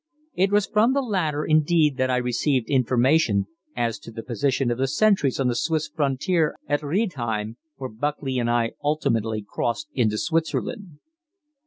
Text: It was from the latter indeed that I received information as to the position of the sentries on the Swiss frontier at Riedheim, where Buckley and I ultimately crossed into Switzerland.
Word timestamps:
It 0.33 0.49
was 0.51 0.65
from 0.65 0.93
the 0.93 1.01
latter 1.03 1.45
indeed 1.45 1.97
that 1.97 2.09
I 2.09 2.17
received 2.17 2.71
information 2.71 3.45
as 3.75 3.99
to 3.99 4.09
the 4.09 4.23
position 4.23 4.71
of 4.71 4.79
the 4.79 4.87
sentries 4.87 5.39
on 5.39 5.47
the 5.47 5.53
Swiss 5.55 5.87
frontier 5.89 6.55
at 6.67 6.81
Riedheim, 6.81 7.57
where 7.75 7.87
Buckley 7.91 8.39
and 8.39 8.49
I 8.49 8.71
ultimately 8.83 9.45
crossed 9.47 9.89
into 9.93 10.17
Switzerland. 10.17 10.97